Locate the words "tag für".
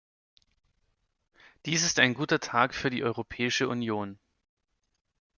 2.39-2.89